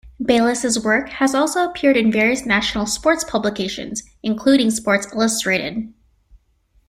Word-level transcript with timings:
Bayless's 0.19 0.83
work 0.83 1.09
has 1.09 1.35
also 1.35 1.63
appeared 1.63 1.95
in 1.95 2.11
various 2.11 2.43
national 2.43 2.87
sports 2.87 3.23
publications, 3.23 4.01
including 4.23 4.71
"Sports 4.71 5.05
Illustrated". 5.13 5.93